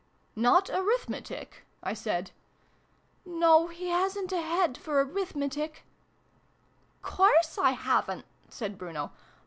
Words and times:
"Not 0.49 0.67
Arithmetic?" 0.71 1.63
I 1.83 1.93
said." 1.93 2.31
No, 3.23 3.67
he 3.67 3.89
hasn't 3.89 4.31
a 4.31 4.41
head 4.41 4.75
for 4.75 4.99
Arithmetic 4.99 5.83
"Course 7.03 7.59
I 7.59 7.73
haven't!" 7.73 8.25
said 8.49 8.79
Bruno. 8.79 9.11